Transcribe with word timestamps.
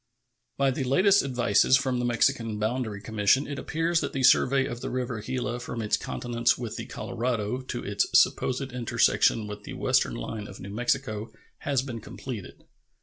By 0.57 0.71
the 0.71 0.83
latest 0.83 1.21
advices 1.21 1.77
from 1.77 1.99
the 1.99 2.05
Mexican 2.05 2.57
boundary 2.57 3.01
commission 3.01 3.45
it 3.45 3.59
appears 3.59 4.01
that 4.01 4.13
the 4.13 4.23
survey 4.23 4.65
of 4.65 4.81
the 4.81 4.89
river 4.89 5.21
Gila 5.21 5.59
from 5.59 5.79
its 5.79 5.95
continence 5.95 6.57
with 6.57 6.75
the 6.75 6.87
Colorado 6.87 7.61
to 7.61 7.83
its 7.83 8.07
supposed 8.19 8.71
intersection 8.71 9.45
with 9.45 9.61
the 9.61 9.73
western 9.73 10.15
line 10.15 10.47
of 10.47 10.59
New 10.59 10.71
Mexico 10.73 11.31
has 11.59 11.83
been 11.83 12.01
completed. 12.01 12.63